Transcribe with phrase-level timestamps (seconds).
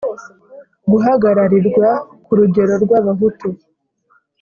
[0.91, 1.89] guhagararirwa
[2.23, 3.47] ku rugero rwa bahutu